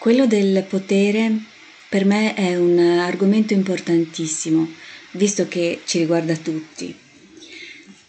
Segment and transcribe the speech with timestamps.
[0.00, 1.30] Quello del potere
[1.90, 4.66] per me è un argomento importantissimo,
[5.10, 6.96] visto che ci riguarda tutti.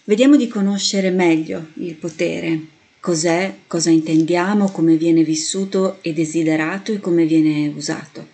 [0.06, 2.62] Vediamo di conoscere meglio il potere,
[3.02, 8.26] cos'è, cosa intendiamo, come viene vissuto e desiderato e come viene usato.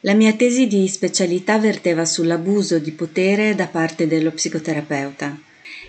[0.00, 5.38] La mia tesi di specialità verteva sull'abuso di potere da parte dello psicoterapeuta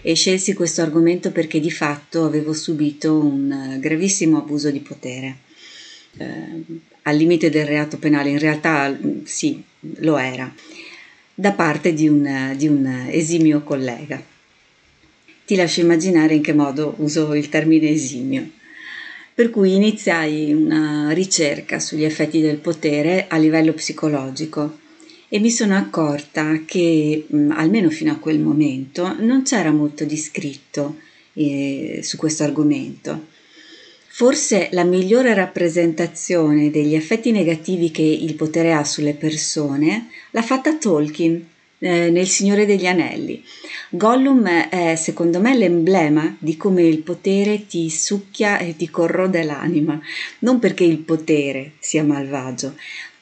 [0.02, 5.46] e scelsi questo argomento perché di fatto avevo subito un gravissimo abuso di potere
[6.18, 9.62] eh, al limite del reato penale, in realtà sì,
[10.00, 10.54] lo era,
[11.34, 14.22] da parte di un, di un esimio collega.
[15.46, 18.50] Ti lascio immaginare in che modo uso il termine esimio.
[19.34, 24.80] Per cui iniziai una ricerca sugli effetti del potere a livello psicologico
[25.30, 30.98] e mi sono accorta che, almeno fino a quel momento, non c'era molto di scritto
[31.34, 33.36] eh, su questo argomento
[34.18, 40.76] Forse la migliore rappresentazione degli effetti negativi che il potere ha sulle persone l'ha fatta
[40.76, 43.44] Tolkien eh, nel Signore degli Anelli.
[43.92, 50.02] Gollum è secondo me l'emblema di come il potere ti succhia e ti corrode l'anima,
[50.40, 52.74] non perché il potere sia malvagio,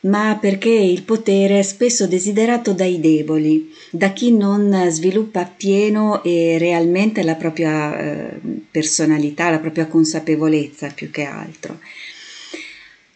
[0.06, 6.58] ma perché il potere è spesso desiderato dai deboli, da chi non sviluppa appieno e
[6.58, 8.39] realmente la propria eh,
[8.70, 11.80] personalità, la propria consapevolezza più che altro.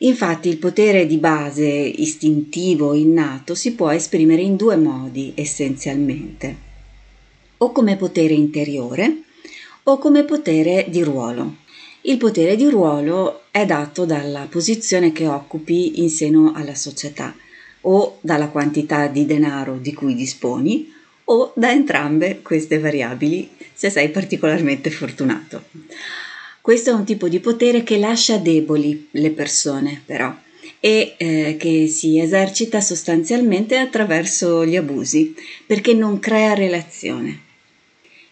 [0.02, 6.56] Infatti il potere di base istintivo, innato, si può esprimere in due modi essenzialmente,
[7.58, 9.24] o come potere interiore
[9.84, 11.68] o come potere di ruolo.
[12.02, 17.36] Il potere di ruolo è dato dalla posizione che occupi in seno alla società
[17.82, 20.94] o dalla quantità di denaro di cui disponi
[21.26, 25.64] o da entrambe queste variabili se sei particolarmente fortunato.
[26.62, 30.34] Questo è un tipo di potere che lascia deboli le persone però
[30.80, 37.48] e eh, che si esercita sostanzialmente attraverso gli abusi perché non crea relazione.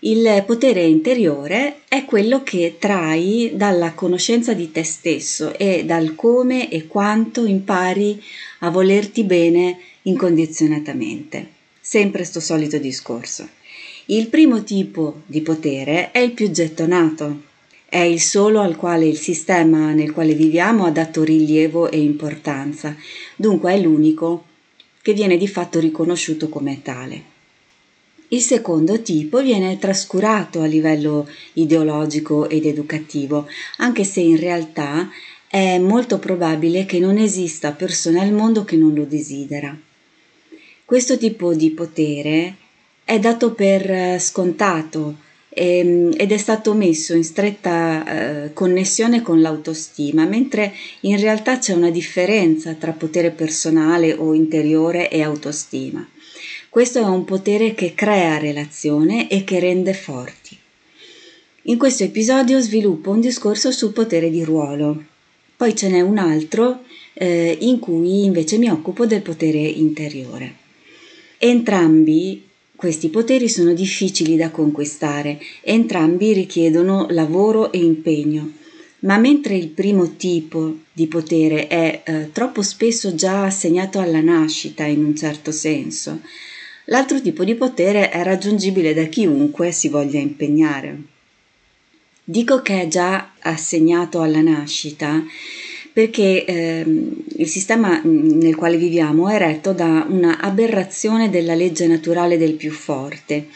[0.01, 6.69] Il potere interiore è quello che trai dalla conoscenza di te stesso e dal come
[6.69, 8.21] e quanto impari
[8.59, 11.47] a volerti bene incondizionatamente.
[11.81, 13.49] Sempre sto solito discorso.
[14.05, 17.41] Il primo tipo di potere è il più gettonato,
[17.89, 22.95] è il solo al quale il sistema nel quale viviamo ha dato rilievo e importanza,
[23.35, 24.45] dunque è l'unico
[25.01, 27.35] che viene di fatto riconosciuto come tale.
[28.29, 35.09] Il secondo tipo viene trascurato a livello ideologico ed educativo, anche se in realtà
[35.47, 39.75] è molto probabile che non esista persona al mondo che non lo desidera.
[40.83, 42.55] Questo tipo di potere
[43.05, 45.15] è dato per scontato
[45.47, 51.73] ehm, ed è stato messo in stretta eh, connessione con l'autostima, mentre in realtà c'è
[51.73, 56.05] una differenza tra potere personale o interiore e autostima.
[56.77, 60.55] Questo è un potere che crea relazione e che rende forti.
[61.63, 65.03] In questo episodio sviluppo un discorso sul potere di ruolo.
[65.57, 66.83] Poi ce n'è un altro
[67.13, 70.53] eh, in cui invece mi occupo del potere interiore.
[71.39, 72.43] Entrambi
[72.75, 78.51] questi poteri sono difficili da conquistare, entrambi richiedono lavoro e impegno.
[78.99, 84.85] Ma mentre il primo tipo di potere è eh, troppo spesso già assegnato alla nascita
[84.85, 86.19] in un certo senso,
[86.89, 90.97] L'altro tipo di potere è raggiungibile da chiunque si voglia impegnare.
[92.23, 95.21] Dico che è già assegnato alla nascita
[95.91, 96.85] perché eh,
[97.37, 102.71] il sistema nel quale viviamo è retto da una aberrazione della legge naturale del più
[102.71, 103.47] forte,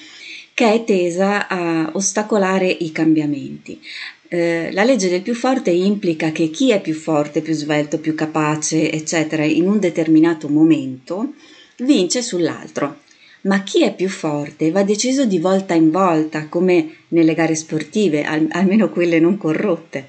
[0.53, 3.79] che è tesa a ostacolare i cambiamenti.
[4.27, 8.13] Eh, la legge del più forte implica che chi è più forte, più svelto, più
[8.13, 11.33] capace, eccetera, in un determinato momento,
[11.77, 13.09] vince sull'altro
[13.41, 18.23] ma chi è più forte va deciso di volta in volta, come nelle gare sportive,
[18.23, 20.07] al- almeno quelle non corrotte.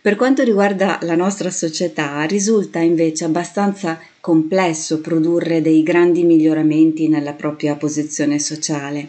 [0.00, 7.32] Per quanto riguarda la nostra società, risulta invece abbastanza complesso produrre dei grandi miglioramenti nella
[7.32, 9.08] propria posizione sociale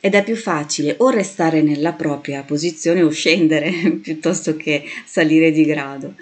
[0.00, 3.70] ed è più facile o restare nella propria posizione o scendere
[4.02, 6.14] piuttosto che salire di grado.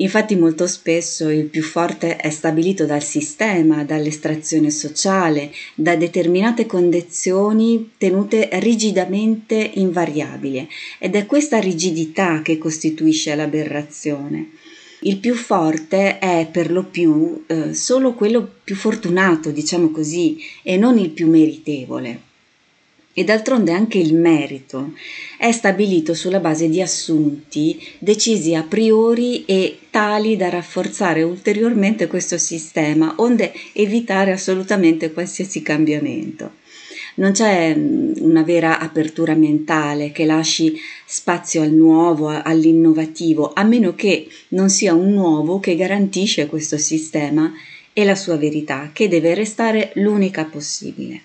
[0.00, 7.92] Infatti molto spesso il più forte è stabilito dal sistema, dall'estrazione sociale, da determinate condizioni
[7.98, 10.68] tenute rigidamente invariabili
[11.00, 14.50] ed è questa rigidità che costituisce l'aberrazione.
[15.00, 20.76] Il più forte è per lo più eh, solo quello più fortunato, diciamo così, e
[20.76, 22.26] non il più meritevole.
[23.18, 24.92] E d'altronde anche il merito
[25.38, 32.38] è stabilito sulla base di assunti decisi a priori e tali da rafforzare ulteriormente questo
[32.38, 36.58] sistema, onde evitare assolutamente qualsiasi cambiamento.
[37.16, 43.96] Non c'è mm, una vera apertura mentale che lasci spazio al nuovo, all'innovativo, a meno
[43.96, 47.52] che non sia un nuovo che garantisce questo sistema
[47.92, 51.22] e la sua verità, che deve restare l'unica possibile.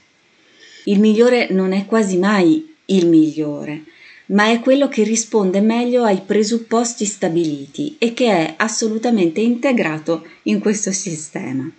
[0.86, 3.84] Il migliore non è quasi mai il migliore,
[4.28, 10.60] ma è quello che risponde meglio ai presupposti stabiliti e che è assolutamente integrato in
[10.60, 11.70] questo sistema.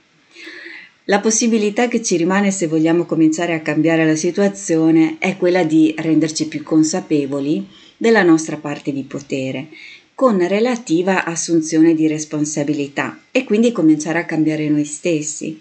[1.04, 5.94] La possibilità che ci rimane se vogliamo cominciare a cambiare la situazione è quella di
[5.98, 7.66] renderci più consapevoli
[7.98, 9.68] della nostra parte di potere,
[10.14, 15.60] con relativa assunzione di responsabilità e quindi cominciare a cambiare noi stessi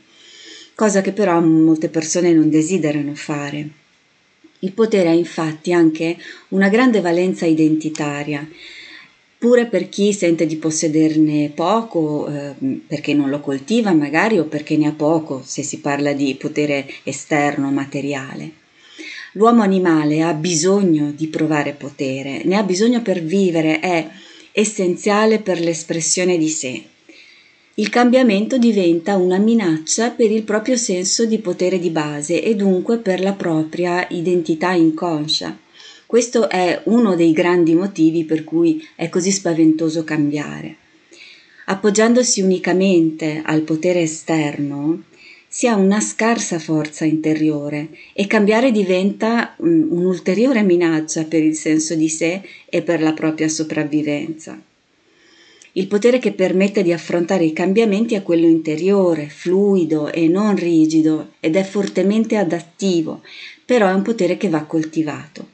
[0.76, 3.68] cosa che però molte persone non desiderano fare.
[4.60, 6.18] Il potere ha infatti anche
[6.50, 8.48] una grande valenza identitaria,
[9.38, 12.54] pure per chi sente di possederne poco, eh,
[12.88, 16.90] perché non lo coltiva magari o perché ne ha poco, se si parla di potere
[17.04, 18.52] esterno, materiale.
[19.34, 24.08] L'uomo animale ha bisogno di provare potere, ne ha bisogno per vivere, è
[24.54, 26.84] essenziale per l'espressione di sé.
[27.76, 33.00] Il cambiamento diventa una minaccia per il proprio senso di potere di base e dunque
[33.00, 35.58] per la propria identità inconscia.
[36.06, 40.76] Questo è uno dei grandi motivi per cui è così spaventoso cambiare.
[41.66, 45.06] Appoggiandosi unicamente al potere esterno,
[45.48, 52.10] si ha una scarsa forza interiore e cambiare diventa un'ulteriore minaccia per il senso di
[52.10, 54.62] sé e per la propria sopravvivenza.
[55.76, 61.32] Il potere che permette di affrontare i cambiamenti è quello interiore, fluido e non rigido
[61.40, 63.22] ed è fortemente adattivo,
[63.66, 65.48] però è un potere che va coltivato.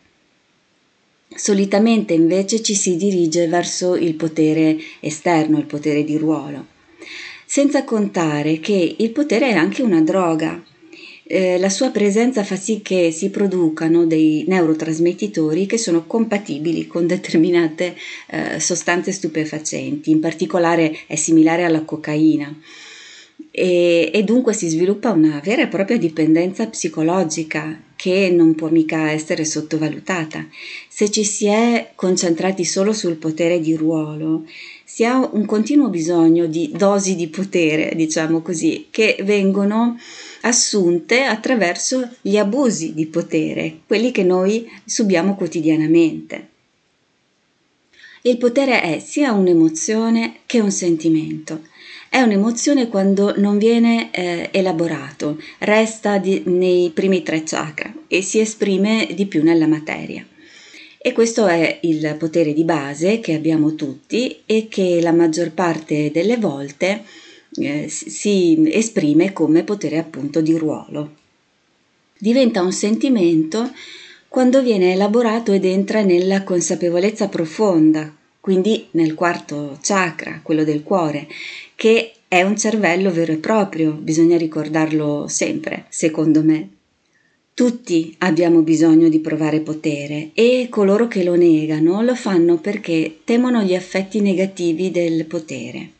[1.33, 6.65] Solitamente invece ci si dirige verso il potere esterno, il potere di ruolo,
[7.45, 10.61] senza contare che il potere è anche una droga,
[11.31, 17.05] eh, la sua presenza fa sì che si producano dei neurotrasmettitori che sono compatibili con
[17.05, 17.95] determinate
[18.31, 22.51] eh, sostanze stupefacenti, in particolare è similare alla cocaina.
[23.51, 29.11] E, e, dunque si sviluppa una vera e propria dipendenza psicologica che non può mica
[29.11, 30.47] essere sottovalutata.
[30.87, 34.45] Se ci si è concentrati solo sul potere di ruolo,
[34.83, 39.95] si ha un continuo bisogno di dosi di potere, diciamo così, che vengono
[40.41, 46.47] assunte attraverso gli abusi di potere, quelli che noi subiamo quotidianamente.
[48.23, 51.61] Il potere è sia un'emozione che un sentimento.
[52.09, 58.39] È un'emozione quando non viene eh, elaborato, resta di, nei primi tre chakra e si
[58.39, 60.25] esprime di più nella materia.
[61.01, 66.11] E questo è il potere di base che abbiamo tutti e che la maggior parte
[66.11, 67.03] delle volte
[67.55, 71.15] eh, si esprime come potere appunto di ruolo.
[72.17, 73.71] Diventa un sentimento
[74.27, 81.27] quando viene elaborato ed entra nella consapevolezza profonda, quindi nel quarto chakra, quello del cuore,
[81.75, 86.69] che è un cervello vero e proprio, bisogna ricordarlo sempre, secondo me.
[87.53, 93.63] Tutti abbiamo bisogno di provare potere e coloro che lo negano lo fanno perché temono
[93.63, 95.97] gli effetti negativi del potere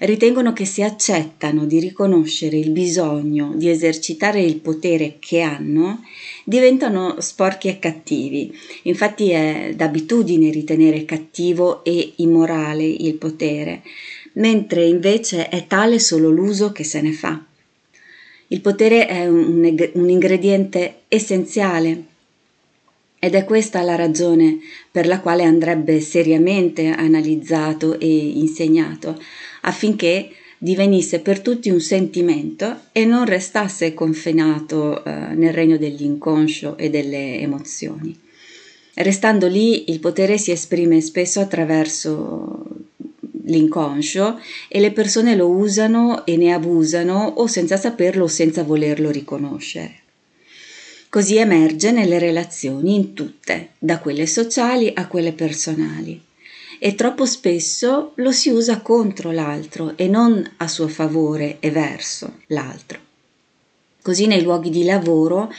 [0.00, 6.04] ritengono che se accettano di riconoscere il bisogno di esercitare il potere che hanno,
[6.44, 8.56] diventano sporchi e cattivi.
[8.84, 13.82] Infatti è d'abitudine ritenere cattivo e immorale il potere,
[14.34, 17.44] mentre invece è tale solo l'uso che se ne fa.
[18.48, 22.04] Il potere è un, un ingrediente essenziale
[23.22, 24.58] ed è questa la ragione
[24.90, 29.20] per la quale andrebbe seriamente analizzato e insegnato,
[29.62, 30.30] affinché
[30.62, 37.40] divenisse per tutti un sentimento e non restasse confinato eh, nel regno dell'inconscio e delle
[37.40, 38.14] emozioni.
[38.92, 42.66] Restando lì, il potere si esprime spesso attraverso
[43.44, 44.38] l'inconscio
[44.68, 49.94] e le persone lo usano e ne abusano o senza saperlo o senza volerlo riconoscere.
[51.08, 56.28] Così emerge nelle relazioni in tutte, da quelle sociali a quelle personali
[56.82, 62.38] e troppo spesso lo si usa contro l'altro e non a suo favore e verso
[62.46, 62.98] l'altro.
[64.00, 65.52] Così nei luoghi di lavoro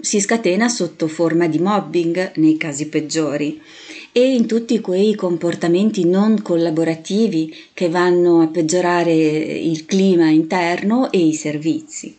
[0.00, 3.62] si scatena sotto forma di mobbing nei casi peggiori
[4.10, 11.18] e in tutti quei comportamenti non collaborativi che vanno a peggiorare il clima interno e
[11.18, 12.16] i servizi.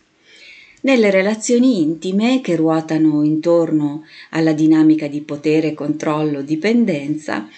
[0.82, 7.50] nelle relazioni intime che ruotano intorno alla dinamica di potere, controllo, dipendenza,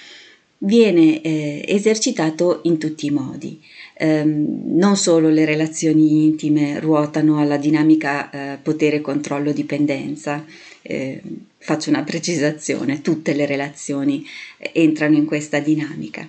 [0.64, 3.60] viene eh, esercitato in tutti i modi.
[3.94, 10.46] Eh, non solo le relazioni intime ruotano alla dinamica eh, potere, controllo, dipendenza,
[10.82, 11.22] eh,
[11.58, 14.26] faccio una precisazione, tutte le relazioni
[14.58, 16.28] entrano in questa dinamica.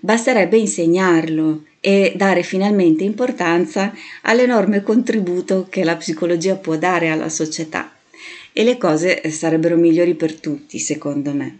[0.00, 7.92] Basterebbe insegnarlo e dare finalmente importanza all'enorme contributo che la psicologia può dare alla società
[8.52, 11.58] e le cose sarebbero migliori per tutti, secondo me.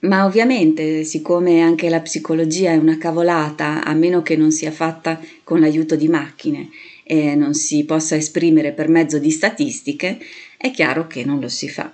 [0.00, 5.20] Ma ovviamente, siccome anche la psicologia è una cavolata, a meno che non sia fatta
[5.42, 6.68] con l'aiuto di macchine
[7.02, 10.18] e non si possa esprimere per mezzo di statistiche,
[10.56, 11.92] è chiaro che non lo si fa.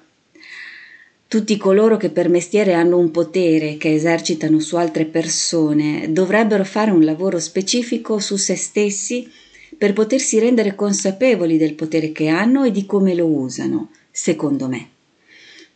[1.26, 6.90] Tutti coloro che per mestiere hanno un potere che esercitano su altre persone dovrebbero fare
[6.90, 9.28] un lavoro specifico su se stessi
[9.76, 14.90] per potersi rendere consapevoli del potere che hanno e di come lo usano, secondo me.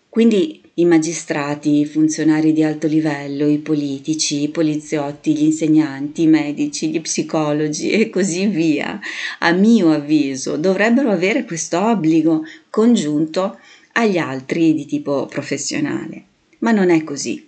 [0.08, 6.26] Quindi i magistrati, i funzionari di alto livello, i politici, i poliziotti, gli insegnanti, i
[6.28, 9.00] medici, gli psicologi e così via,
[9.40, 13.58] a mio avviso, dovrebbero avere questo obbligo congiunto
[13.94, 16.22] agli altri di tipo professionale.
[16.60, 17.44] Ma non è così.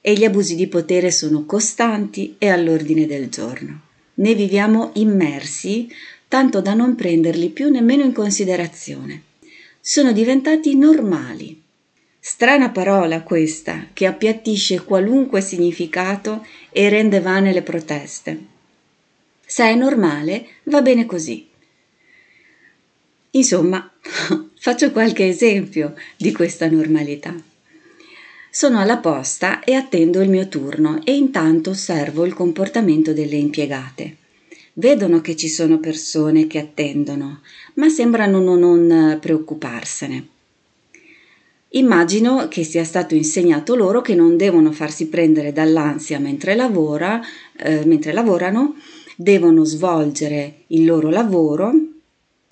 [0.00, 3.80] E gli abusi di potere sono costanti e all'ordine del giorno.
[4.14, 5.88] Ne viviamo immersi
[6.28, 9.22] tanto da non prenderli più nemmeno in considerazione.
[9.80, 11.62] Sono diventati normali.
[12.26, 18.44] Strana parola questa, che appiattisce qualunque significato e rende vane le proteste.
[19.44, 21.46] Se è normale, va bene così.
[23.32, 23.92] Insomma,
[24.58, 27.34] faccio qualche esempio di questa normalità.
[28.48, 34.16] Sono alla posta e attendo il mio turno e intanto osservo il comportamento delle impiegate.
[34.72, 37.42] Vedono che ci sono persone che attendono,
[37.74, 40.32] ma sembrano non preoccuparsene.
[41.76, 47.20] Immagino che sia stato insegnato loro che non devono farsi prendere dall'ansia mentre, lavora,
[47.56, 48.76] eh, mentre lavorano,
[49.16, 51.72] devono svolgere il loro lavoro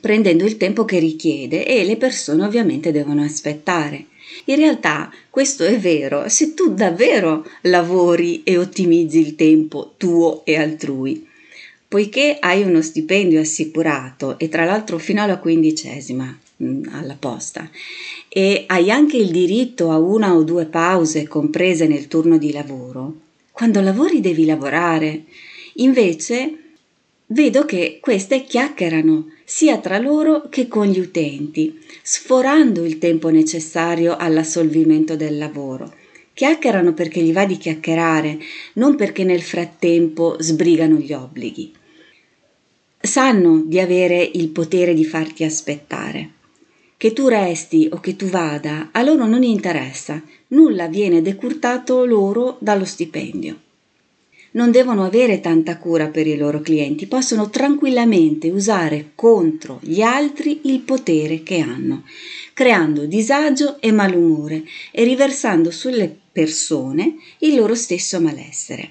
[0.00, 4.06] prendendo il tempo che richiede e le persone ovviamente devono aspettare.
[4.46, 10.56] In realtà questo è vero se tu davvero lavori e ottimizzi il tempo tuo e
[10.56, 11.24] altrui.
[11.86, 16.36] Poiché hai uno stipendio assicurato e tra l'altro fino alla quindicesima
[16.90, 17.68] alla posta
[18.28, 23.14] e hai anche il diritto a una o due pause comprese nel turno di lavoro,
[23.50, 25.24] quando lavori devi lavorare.
[25.74, 26.56] Invece
[27.26, 34.16] vedo che queste chiacchierano sia tra loro che con gli utenti, sforando il tempo necessario
[34.16, 35.92] all'assolvimento del lavoro.
[36.32, 38.38] Chiacchierano perché gli va di chiacchierare,
[38.74, 41.72] non perché nel frattempo sbrigano gli obblighi.
[42.98, 46.40] Sanno di avere il potere di farti aspettare.
[47.02, 52.58] Che tu resti o che tu vada, a loro non interessa, nulla viene decurtato loro
[52.60, 53.58] dallo stipendio
[54.52, 60.60] non devono avere tanta cura per i loro clienti, possono tranquillamente usare contro gli altri
[60.64, 62.04] il potere che hanno,
[62.52, 68.90] creando disagio e malumore e riversando sulle persone il loro stesso malessere.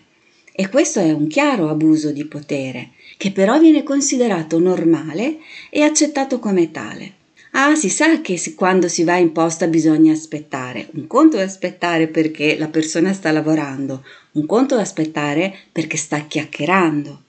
[0.52, 5.38] E questo è un chiaro abuso di potere, che però viene considerato normale
[5.70, 7.20] e accettato come tale.
[7.54, 10.88] Ah, si sa che quando si va in posta bisogna aspettare.
[10.94, 16.20] Un conto è aspettare perché la persona sta lavorando, un conto è aspettare perché sta
[16.22, 17.24] chiacchierando.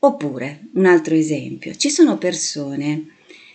[0.00, 3.06] Oppure, un altro esempio, ci sono persone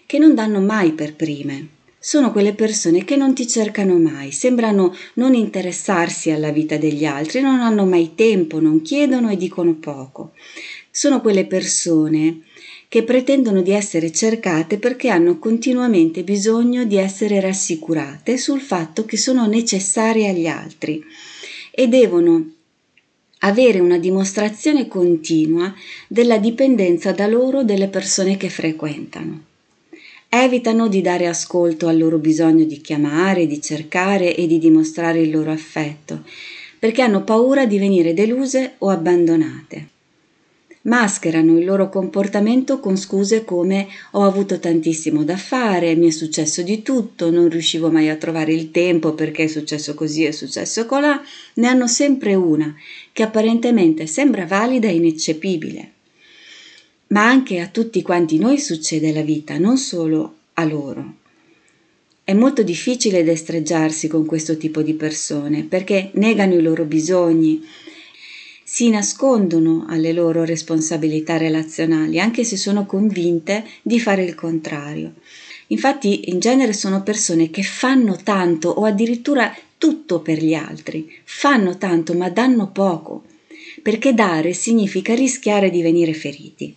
[0.06, 1.68] che non danno mai per prime.
[2.00, 7.42] Sono quelle persone che non ti cercano mai, sembrano non interessarsi alla vita degli altri,
[7.42, 10.32] non hanno mai tempo, non chiedono e dicono poco.
[10.90, 12.44] Sono quelle persone
[12.92, 19.16] che pretendono di essere cercate perché hanno continuamente bisogno di essere rassicurate sul fatto che
[19.16, 21.02] sono necessarie agli altri
[21.72, 22.52] e devono
[23.40, 25.74] avere una dimostrazione continua
[26.10, 29.42] della dipendenza da loro delle persone che frequentano.
[30.28, 35.32] Evitano di dare ascolto al loro bisogno di chiamare, di cercare e di dimostrare il
[35.32, 36.26] loro affetto,
[36.78, 39.91] perché hanno paura di venire deluse o abbandonate
[40.84, 46.62] mascherano il loro comportamento con scuse come ho avuto tantissimo da fare, mi è successo
[46.62, 50.86] di tutto, non riuscivo mai a trovare il tempo perché è successo così, è successo
[50.86, 51.22] colà,
[51.56, 52.76] ne hanno sempre una
[53.12, 55.92] che apparentemente sembra valida e ineccepibile.
[57.08, 61.16] Ma anche a tutti quanti noi succede la vita, non solo a loro.
[62.24, 67.62] È molto difficile destreggiarsi con questo tipo di persone perché negano i loro bisogni,
[68.74, 75.16] si nascondono alle loro responsabilità relazionali, anche se sono convinte di fare il contrario.
[75.68, 81.78] Infatti, in genere sono persone che fanno tanto o addirittura tutto per gli altri, fanno
[81.78, 83.24] tanto ma danno poco,
[83.82, 86.74] perché dare significa rischiare di venire feriti.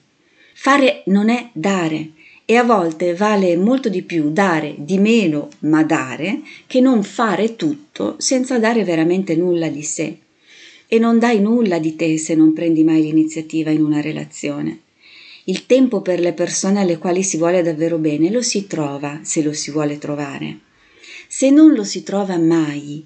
[0.53, 2.11] Fare non è dare
[2.45, 7.55] e a volte vale molto di più dare di meno ma dare che non fare
[7.55, 10.19] tutto senza dare veramente nulla di sé.
[10.87, 14.81] E non dai nulla di te se non prendi mai l'iniziativa in una relazione.
[15.45, 19.43] Il tempo per le persone alle quali si vuole davvero bene lo si trova se
[19.43, 20.59] lo si vuole trovare.
[21.29, 23.05] Se non lo si trova mai,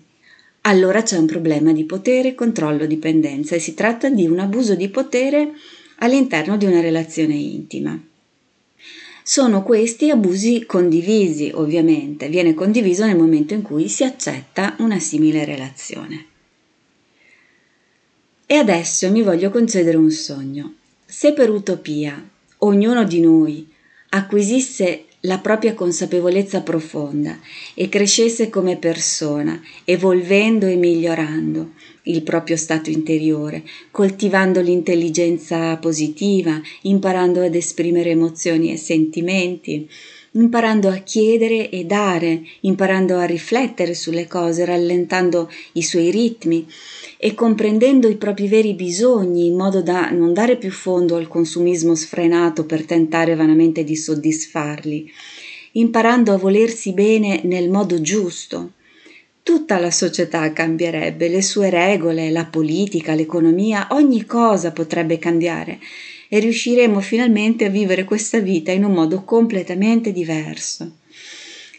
[0.63, 4.89] allora c'è un problema di potere, controllo, dipendenza e si tratta di un abuso di
[4.89, 5.53] potere
[5.97, 7.99] all'interno di una relazione intima.
[9.23, 15.45] Sono questi abusi condivisi, ovviamente, viene condiviso nel momento in cui si accetta una simile
[15.45, 16.28] relazione.
[18.51, 20.77] E adesso mi voglio concedere un sogno.
[21.05, 22.27] Se per utopia
[22.61, 23.69] ognuno di noi
[24.09, 27.39] acquisisse la propria consapevolezza profonda
[27.75, 31.73] e crescesse come persona, evolvendo e migliorando
[32.05, 39.87] il proprio stato interiore, coltivando l'intelligenza positiva, imparando ad esprimere emozioni e sentimenti,
[40.33, 46.67] imparando a chiedere e dare, imparando a riflettere sulle cose, rallentando i suoi ritmi
[47.17, 51.95] e comprendendo i propri veri bisogni in modo da non dare più fondo al consumismo
[51.95, 55.11] sfrenato per tentare vanamente di soddisfarli,
[55.73, 58.73] imparando a volersi bene nel modo giusto.
[59.43, 65.79] Tutta la società cambierebbe, le sue regole, la politica, l'economia, ogni cosa potrebbe cambiare
[66.29, 70.99] e riusciremo finalmente a vivere questa vita in un modo completamente diverso.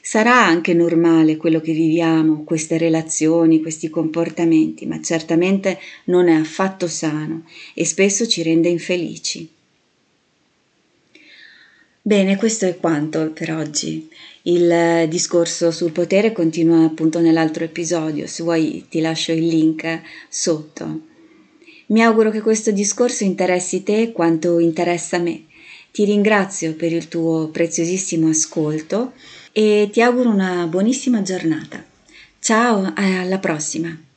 [0.02, 6.88] Sarà anche normale quello che viviamo, queste relazioni, questi comportamenti, ma certamente non è affatto
[6.88, 7.44] sano
[7.76, 9.48] e spesso ci rende infelici.
[12.02, 14.10] Bene, questo è quanto per oggi.
[14.44, 21.02] Il discorso sul potere continua appunto nell'altro episodio, se vuoi ti lascio il link sotto.
[21.90, 25.46] Mi auguro che questo discorso interessi te quanto interessa me.
[25.92, 29.14] Ti ringrazio per il tuo preziosissimo ascolto
[29.52, 31.84] e ti auguro una buonissima giornata.
[32.40, 34.09] Ciao, alla prossima!